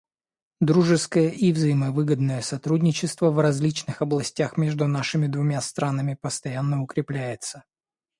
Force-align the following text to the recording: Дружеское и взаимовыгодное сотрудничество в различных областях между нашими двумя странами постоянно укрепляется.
Дружеское 0.61 1.29
и 1.29 1.53
взаимовыгодное 1.53 2.41
сотрудничество 2.41 3.29
в 3.29 3.39
различных 3.39 4.01
областях 4.01 4.57
между 4.57 4.87
нашими 4.87 5.27
двумя 5.27 5.61
странами 5.61 6.17
постоянно 6.19 6.81
укрепляется. 6.81 7.65